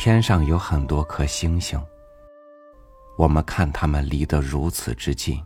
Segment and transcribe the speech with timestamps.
[0.00, 1.78] 天上有很多颗星星，
[3.18, 5.44] 我们看它们离得如此之近，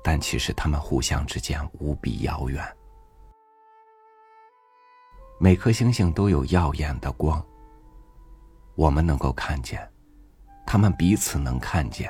[0.00, 2.64] 但其实它们互相之间无比遥远。
[5.40, 7.44] 每颗星星都有耀眼的光，
[8.76, 9.84] 我们能够看见，
[10.64, 12.08] 它们彼此能看见，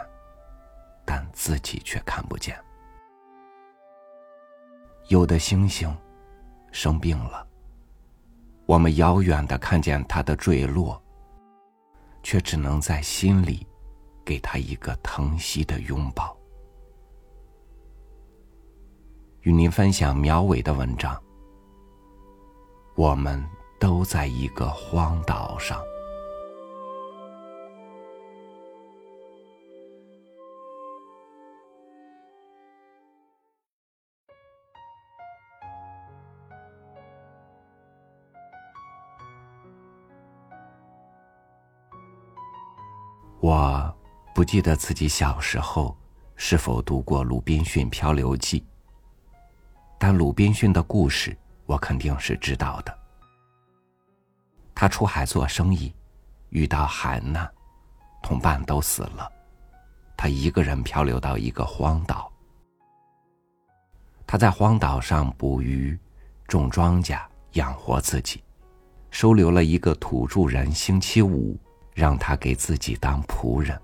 [1.06, 2.62] 但自己却看不见。
[5.08, 5.96] 有的星星
[6.72, 7.46] 生病了。
[8.70, 11.02] 我们遥远的看见它的坠落，
[12.22, 13.66] 却只能在心里
[14.24, 16.36] 给他一个疼惜的拥抱。
[19.40, 21.20] 与您分享苗伟的文章。
[22.94, 23.44] 我们
[23.80, 25.89] 都在一个荒岛上。
[43.40, 43.96] 我
[44.34, 45.96] 不记得自己小时候
[46.36, 48.60] 是否读过鲁滨逊《漂流记》，
[49.98, 52.94] 但鲁滨逊的故事我肯定是知道的。
[54.74, 55.94] 他出海做生意，
[56.50, 57.50] 遇到海难，
[58.22, 59.30] 同伴都死了，
[60.18, 62.30] 他一个人漂流到一个荒岛。
[64.26, 65.98] 他在荒岛上捕鱼、
[66.46, 67.18] 种庄稼，
[67.52, 68.44] 养活自己，
[69.10, 71.58] 收留了一个土著人星期五。
[72.00, 73.78] 让他给自己当仆人。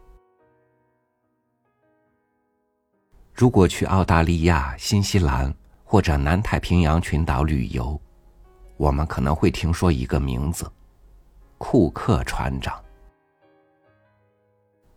[3.35, 8.01] 如果去澳大利亚、新西兰或者南太平洋群岛旅游，
[8.79, 10.73] 我们可能会听说一个名字——
[11.59, 12.83] 库克船长。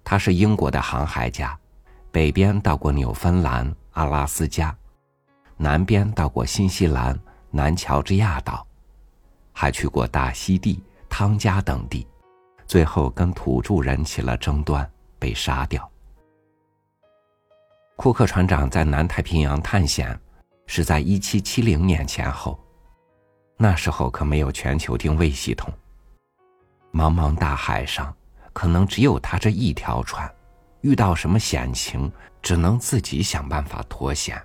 [0.02, 1.60] 他是英国的航海家，
[2.14, 4.74] 北边到过纽芬兰、阿拉斯加，
[5.58, 7.20] 南边到过新西兰、
[7.52, 8.66] 南乔治亚岛，
[9.52, 12.08] 还去过大溪地、汤加等地。
[12.70, 15.90] 最后跟土著人起了争端，被杀掉。
[17.96, 20.18] 库克船长在南太平洋探险，
[20.68, 22.60] 是在一七七零年前后，
[23.58, 25.74] 那时候可没有全球定位系统。
[26.94, 28.16] 茫茫大海上，
[28.54, 30.32] 可能只有他这一条船，
[30.82, 34.40] 遇到什么险情，只能自己想办法脱险。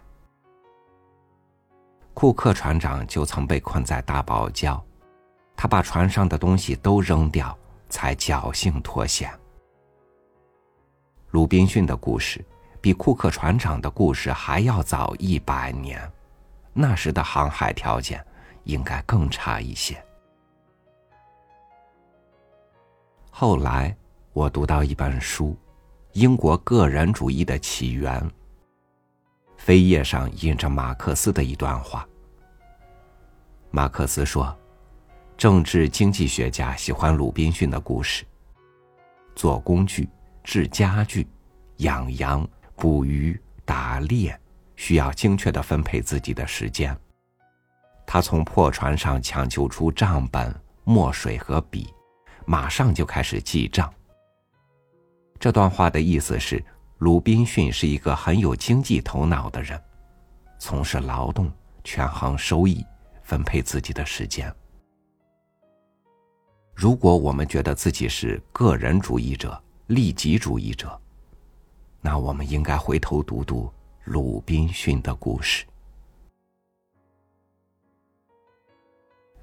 [2.15, 4.81] 库克船长就曾被困在大堡礁，
[5.55, 7.55] 他把船上的东西都扔掉。
[7.95, 9.31] 才侥幸脱险。
[11.31, 12.45] 鲁滨逊的故事
[12.81, 16.11] 比库克船长的故事还要早一百年，
[16.73, 18.21] 那时的航海条件
[18.65, 19.97] 应该更差一些。
[23.31, 23.97] 后来
[24.33, 25.51] 我读到一本书，
[26.15, 28.21] 《英国个人主义的起源》，
[29.65, 32.05] 扉页上印着马克思的一段话。
[33.71, 34.53] 马克思说。
[35.37, 38.25] 政治经济学家喜欢鲁滨逊的故事。
[39.35, 40.09] 做工具、
[40.45, 41.27] 制家具、
[41.79, 42.47] 养羊、
[42.77, 44.39] 捕鱼、打猎，
[44.77, 46.97] 需要精确的分配自己的时间。
[48.07, 51.93] 他从破船上抢救出账本、墨水和笔，
[52.47, 53.93] 马上就开始记账。
[55.41, 56.65] 这段话的意思是，
[56.99, 59.83] 鲁滨逊是一个很有经济头脑的人，
[60.59, 61.51] 从事劳动，
[61.83, 62.87] 权衡收益，
[63.25, 64.55] 分配自己的时间。
[66.75, 71.01] 如果我们觉得自己是个人主义者、利己主义者，
[72.01, 75.65] 那我们应该回头读读鲁滨逊的故事。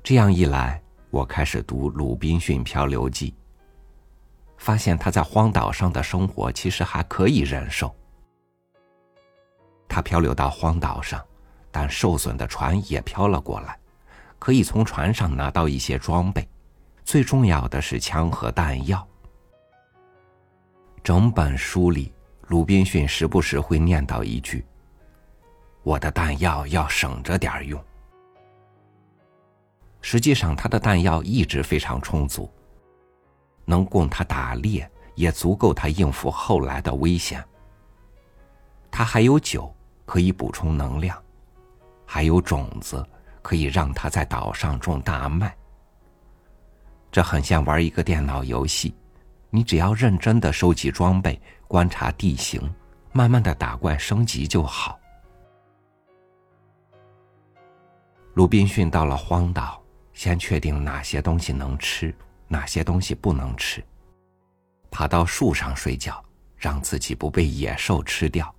[0.04, 3.32] 这样一来，我开始读《鲁滨逊漂流记》，
[4.58, 7.96] 发现他在荒岛上的生活其实还可以忍受。
[9.88, 11.24] 他漂流到荒岛上，
[11.72, 13.80] 但受损的船也漂了过来，
[14.38, 16.46] 可以从船上拿到一些装备。
[17.04, 19.06] 最重要的是枪和弹药。
[21.04, 22.14] 整本书里，
[22.48, 24.66] 鲁滨逊时不时会念叨一句
[25.84, 27.84] ：“我的弹药要省着点用。”
[30.00, 32.50] 实际上，他的弹药一直非常充足，
[33.66, 37.44] 能供他打猎，也足够他应付后来的危险。
[38.90, 39.74] 他还有酒
[40.06, 41.22] 可以补充能量，
[42.06, 43.06] 还有种子
[43.42, 45.56] 可以让他在岛上种大麦。
[47.12, 48.96] 这很像玩一个电脑游戏，
[49.50, 52.62] 你只要认真的收集装备、观察地形，
[53.12, 54.98] 慢慢的打怪升级就好。
[58.36, 62.16] 鲁滨逊到了荒岛，先确定哪些东西能吃，
[62.48, 63.84] 哪些东西不能吃，
[64.90, 66.24] 爬到树上睡觉，
[66.56, 68.56] 让自己不被野兽吃掉，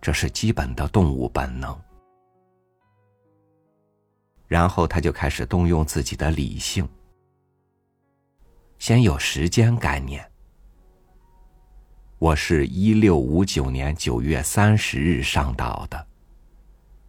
[0.00, 1.78] 这是基本的动物本能。
[4.46, 6.88] 然后他就开始动用自己的理性。
[8.78, 10.24] 先有时间概念。
[12.18, 16.06] 我是一六五九年九月三十日上岛的，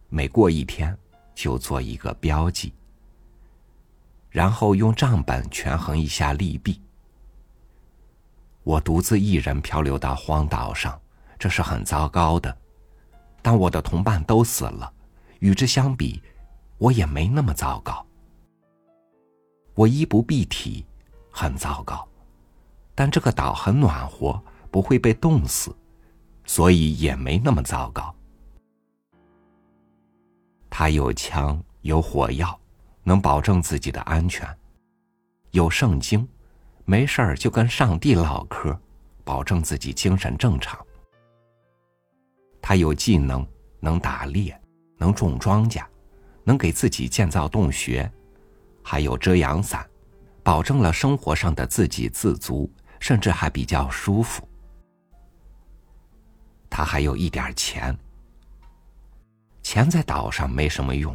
[0.08, 0.96] 每过一天
[1.34, 2.72] 就做一个标记，
[4.30, 6.80] 然后用账本权衡一下利弊。
[8.64, 11.00] 我独自一人漂流到荒岛上，
[11.38, 12.54] 这是很糟糕的。
[13.40, 14.92] 但我的同伴都死了，
[15.38, 16.20] 与之相比，
[16.76, 18.04] 我也没那么糟糕。
[19.74, 20.84] 我衣不蔽体，
[21.40, 22.04] 很糟糕，
[22.96, 24.42] 但这个岛很暖和，
[24.72, 25.72] 不会被冻死，
[26.44, 28.12] 所以也没那么糟糕。
[30.68, 32.58] 他有枪，有火药，
[33.04, 34.52] 能保证自己的安全，
[35.52, 36.28] 有圣经。
[36.84, 38.76] 没事儿就跟上帝唠嗑，
[39.22, 40.84] 保证自己精神正常。
[42.60, 43.46] 他有技能，
[43.78, 44.60] 能打猎，
[44.96, 45.84] 能种庄稼，
[46.42, 48.10] 能给自己建造洞穴，
[48.82, 49.88] 还有遮阳伞，
[50.48, 54.48] 保证了生活上的自给自足，甚至还比较舒服。
[56.70, 57.94] 他还有一点钱，
[59.62, 61.14] 钱在岛上没什么用，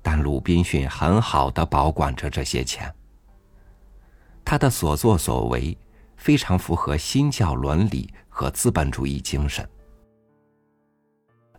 [0.00, 2.90] 但鲁滨逊很好的保管着这些钱。
[4.42, 5.76] 他的所作所为
[6.16, 9.68] 非常符合新教伦理和资本主义精神。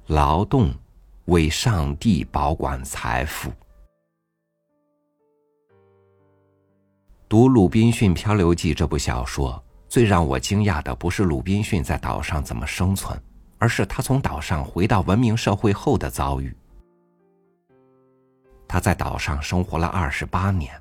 [0.07, 0.73] 劳动
[1.25, 3.53] 为上帝保管财富。
[7.27, 13.19] 读《鲁滨逊漂流记》这部小说，最让我惊讶的不是鲁滨逊在岛上怎么生存，
[13.57, 16.55] 而是他从岛上回到文明社会后的遭遇。
[18.67, 20.71] 他在岛上生活了二十八年。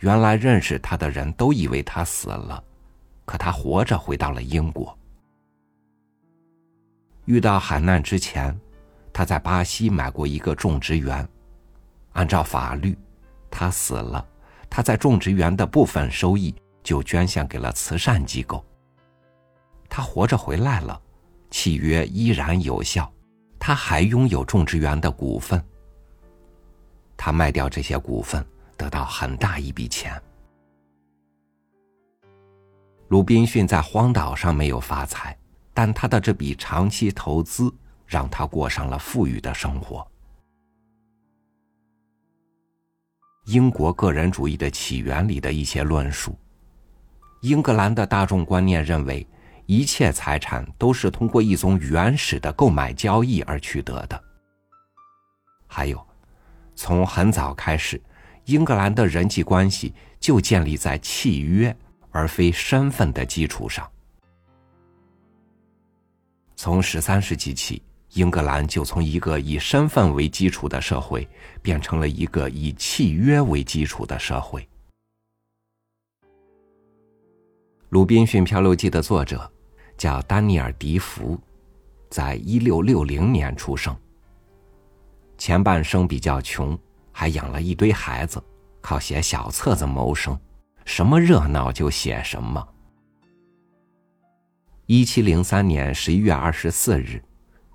[0.00, 2.62] 原来认识他的人都以为他死了，
[3.24, 4.96] 可他活着回到了英国。
[7.24, 8.56] 遇到海难之前，
[9.12, 11.28] 他在巴西买过一个种植园，
[12.12, 12.96] 按照法律，
[13.50, 14.24] 他死了，
[14.70, 18.64] 他在种植园的部分收益就捐献给了慈善机构。
[19.88, 21.00] 他活着回来了，
[21.50, 23.10] 契约依然有效，
[23.58, 25.62] 他还拥有种植园的股份。
[27.16, 28.44] 他卖掉这些股份。
[28.78, 30.22] 得到很大一笔钱。
[33.08, 35.36] 鲁滨逊在荒岛上没有发财，
[35.74, 37.74] 但他的这笔长期投资
[38.06, 40.06] 让他过上了富裕的生活。
[43.48, 46.38] 英国个人主义的起源里的一些论述，
[47.40, 49.26] 英格兰的大众观念认为，
[49.64, 54.22] 一切财产都是通过一种原始的购买交易而取得的。
[55.66, 56.06] 还有，
[56.74, 58.00] 从很早开始。
[58.44, 61.74] 英格兰的人际关系就建立在契约
[62.10, 63.86] 而非身份的基础上。
[66.54, 67.82] 从十三世纪起，
[68.18, 71.28] 英格兰就从一个以身份为基础的社会，
[71.62, 74.60] 变成了一个以契约为基础的社会。
[77.90, 79.50] 《鲁滨逊漂流记》的作者
[79.96, 81.38] 叫丹尼尔·迪福，
[82.10, 83.96] 在一六六零年出生。
[85.38, 86.78] 前半生比较穷。
[87.10, 88.40] 还养了一堆孩子，
[88.80, 90.38] 靠写小册子谋生，
[90.84, 92.64] 什么热闹就写什么。
[94.86, 97.20] 一七零三年十一月二十四日，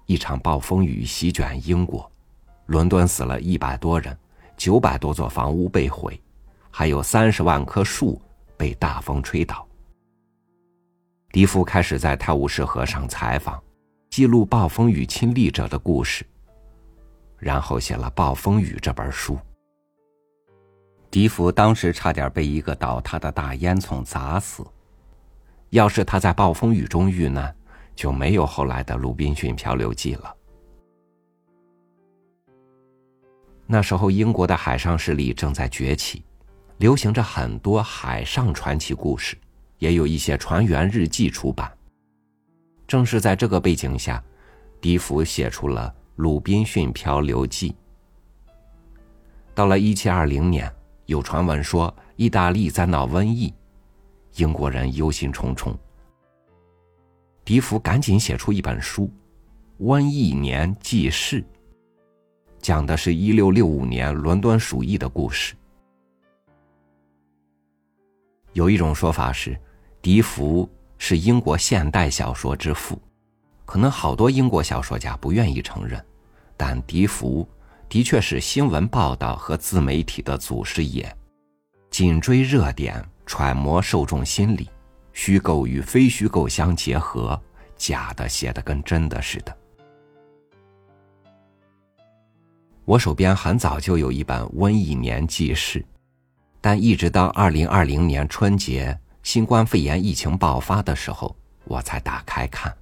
[0.06, 2.10] 一场暴风雨席卷英国，
[2.66, 4.18] 伦敦死了一百多人，
[4.58, 6.20] 九百多座房屋被毁，
[6.70, 8.22] 还有三十万棵树
[8.58, 9.68] 被大风吹倒。
[11.32, 13.62] 笛福开始在泰晤士河上采访，
[14.10, 16.26] 记录暴风雨亲历者的故事。
[17.40, 19.38] 然后写了《暴风雨》这本书。
[21.12, 24.66] 笛福当时差点被一个倒塌的大烟囱砸死，
[25.72, 27.54] 要是他在暴风雨中遇难，
[27.96, 30.36] 就没有后来的《鲁滨逊漂流记》了。
[33.66, 36.24] 那时候，英国的海上势力正在崛起，
[36.78, 39.38] 流行着很多海上传奇故事，
[39.78, 41.72] 也有一些船员日记出版。
[42.88, 44.24] 正是在这个背景下，
[44.82, 45.94] 笛福写出了。
[46.18, 47.72] 《鲁滨逊漂流记》
[49.56, 50.72] 到了一七二零年，
[51.08, 53.52] 有传闻说意大利在闹瘟疫，
[54.36, 55.76] 英国人忧心忡忡。
[57.46, 59.12] 笛福赶紧写出一本书
[59.86, 61.42] 《瘟疫年记事》，
[62.62, 65.54] 讲的是一六六五年伦敦鼠疫的故事。
[68.54, 69.60] 有一种说法是，
[70.02, 72.98] 笛福是英国现代小说之父。
[73.66, 76.04] 可能好多英国小说家不愿意承认，
[76.56, 77.48] 但笛福
[77.90, 81.14] 的确是新闻报道和自媒体的祖师爷，
[81.90, 84.70] 紧追热点，揣摩受众心理，
[85.14, 87.40] 虚构与非虚构相结合，
[87.78, 89.58] 假的写的跟真的似的。
[92.84, 95.80] 我手边很早就有一本《瘟疫年记事》，
[96.60, 102.76] 但一直到二零二零年春节新冠肺炎疫情爆发的时候，我才打开看。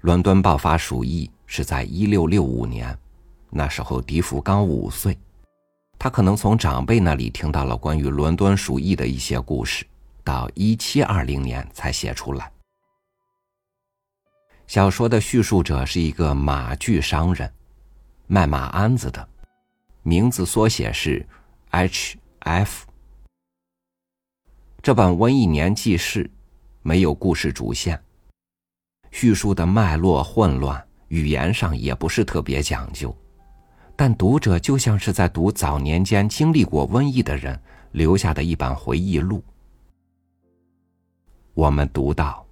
[0.00, 2.96] 伦敦爆发鼠疫是在一六六五年，
[3.50, 5.18] 那时候迪福刚五岁，
[5.98, 9.84] 他可能从长辈那里听到了关于伦敦鼠疫的一些故事，
[10.26, 12.50] 到一七二零年才写出来。
[14.66, 17.48] 小说的叙述者是一个马具商人，
[18.26, 19.28] 卖马鞍子的，
[20.02, 21.24] 名字缩写是
[21.70, 22.86] H.F。
[24.82, 26.24] 这本《瘟疫年记事》
[26.82, 28.02] 没有故事主线。
[29.12, 33.16] 叙述的脉络混乱，语言上也不是特别讲究，
[33.94, 37.56] 但读者就像是在读早年间经历过瘟疫的人
[37.92, 39.44] 留下的一本回忆录。
[41.56, 42.44] 我们读到，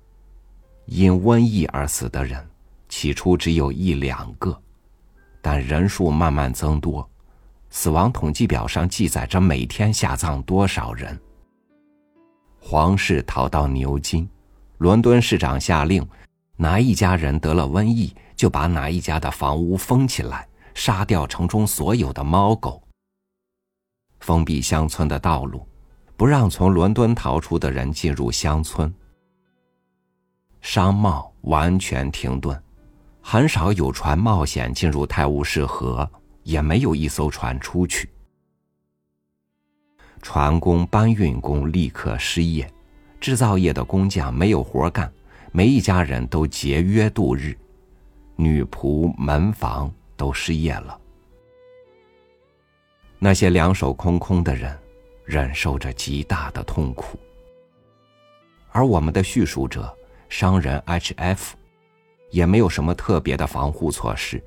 [0.87, 2.43] 因瘟疫而死的人，
[2.89, 4.59] 起初只有一两个，
[5.43, 7.07] 但人数慢慢增多，
[7.69, 11.21] 死亡统计表上记载着每天下葬多少人。
[12.59, 14.27] 皇室逃到牛津，
[14.79, 16.03] 伦敦市长下令。
[16.57, 22.83] 哪一家人得了瘟疫，就把哪一家的房屋封起来，杀掉城中所有的猫狗，
[24.21, 25.69] 封闭乡村的道路，
[26.17, 28.93] 不让从伦敦逃出的人进入乡村。
[30.61, 32.59] 商贸完全停顿，
[33.21, 36.11] 很少有船冒险进入泰晤士河，
[36.43, 38.09] 也没有一艘船出去。
[40.23, 42.71] 船工、搬运工立刻失业，
[43.21, 45.13] 制造业的工匠没有活干。
[45.53, 47.57] 每一家人都节约度日，
[48.35, 50.99] 女仆、门房都失业了。
[53.19, 54.77] 那些两手空空的人，
[55.25, 57.19] 忍受着极大的痛苦。
[58.71, 59.97] 而我们的叙述者
[60.29, 61.55] 商人 H.F，
[62.31, 64.43] 也没有什么特别的防护措施。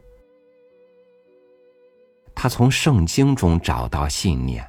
[2.36, 4.68] 他从圣经中找到信念：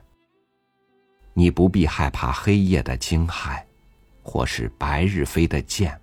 [1.34, 3.62] 你不必害怕黑夜的惊骇，
[4.22, 5.98] 或是白日飞的箭。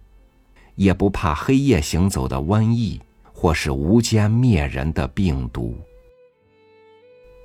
[0.75, 5.79] 也不怕黑夜行走的瘟疫，或是无间灭人的病毒。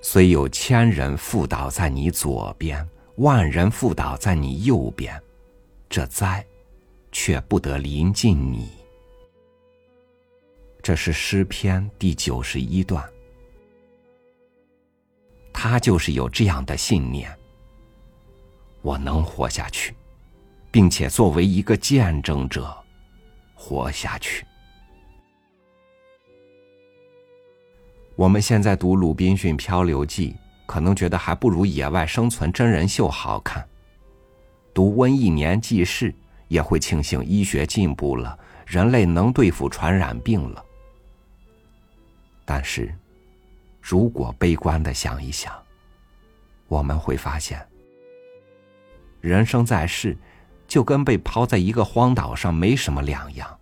[0.03, 5.21] 虽有千人覆倒在你左边，万人覆倒在你右边，
[5.89, 6.45] 这灾
[7.13, 8.71] 却不得临近你。
[10.83, 13.07] 这是诗篇第九十一段。
[15.53, 17.31] 他就是有这样的信念：
[18.81, 19.95] 我能活下去，
[20.71, 22.75] 并且作为一个见证者。
[23.55, 24.47] 活下去。
[28.21, 30.33] 我们现在读《鲁滨逊漂流记》，
[30.67, 33.63] 可能觉得还不如《野外生存真人秀》好看；
[34.75, 36.13] 读《瘟疫年记事》，
[36.47, 40.63] 也会庆幸医学进步了，人类能对付传染病了。
[42.45, 42.95] 但是，
[43.81, 45.55] 如果悲观的想一想，
[46.69, 47.67] 我们会发现，
[49.23, 50.15] 人生在世。
[50.69, 53.59] 就跟被抛在一个荒岛上没什么两样。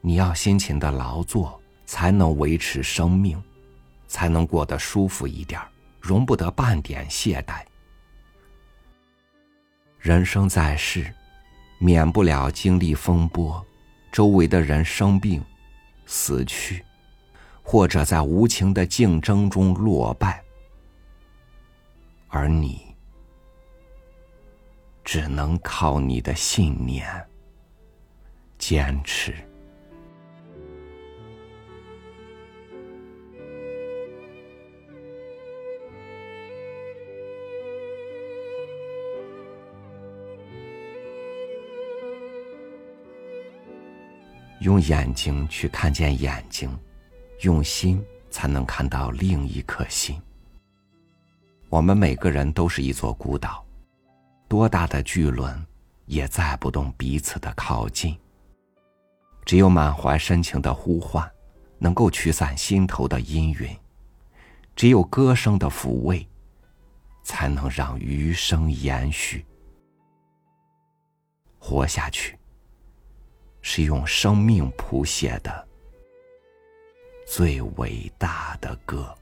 [0.00, 1.57] 你要辛勤的劳作，
[1.88, 3.42] 才能维持生命，
[4.06, 5.58] 才能过得舒服一点
[6.02, 7.62] 容不得半点懈怠。
[9.98, 11.10] 人生在世，
[11.78, 13.66] 免不了经历风波，
[14.12, 15.42] 周围的人生病、
[16.04, 16.84] 死去，
[17.62, 20.44] 或者在无情的竞争中落败，
[22.28, 22.86] 而你。
[25.02, 27.26] 只能靠你的信念
[28.58, 29.47] 坚持。
[44.60, 46.70] 用眼睛去看见眼睛，
[47.42, 50.20] 用心才能看到另一颗心。
[51.68, 53.64] 我们每个人都是一座孤岛。
[54.48, 55.62] 多大的巨轮，
[56.06, 58.18] 也载不动彼此的靠近。
[59.44, 61.30] 只有满怀深情的呼唤，
[61.78, 63.68] 能够驱散心头的阴云；
[64.74, 66.26] 只有歌声的抚慰，
[67.22, 69.44] 才能让余生延续。
[71.58, 72.37] 活下去，
[73.70, 75.68] 是用生命谱写的
[77.26, 79.14] 最伟大的歌。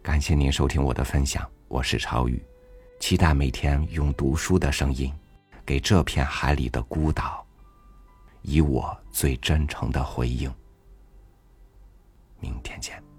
[0.00, 1.50] 感谢您收听我的分享。
[1.66, 2.40] 我是超宇，
[3.00, 5.12] 期待每天用读书的声音，
[5.66, 7.44] 给这片海里的孤岛，
[8.42, 10.48] 以我最真诚的回应。
[12.38, 13.09] 明天见。